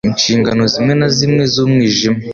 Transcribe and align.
inshingano 0.09 0.63
zimwe 0.73 0.93
na 0.99 1.07
zimwe 1.17 1.43
z'umwijima 1.53 2.19